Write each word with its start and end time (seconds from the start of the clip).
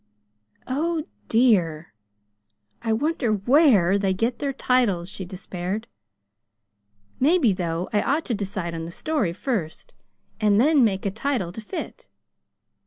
"O 0.65 1.03
dear! 1.27 1.93
I 2.81 2.91
wonder 2.91 3.31
WHERE 3.33 3.99
they 3.99 4.15
get 4.15 4.39
their 4.39 4.51
titles," 4.51 5.09
she 5.09 5.25
despaired. 5.25 5.85
"Maybe, 7.19 7.53
though, 7.53 7.87
I 7.93 8.01
ought 8.01 8.25
to 8.25 8.33
decide 8.33 8.73
on 8.73 8.85
the 8.85 8.91
story 8.91 9.31
first, 9.31 9.93
and 10.39 10.59
then 10.59 10.83
make 10.83 11.05
a 11.05 11.11
title 11.11 11.51
to 11.51 11.61
fit. 11.61 12.07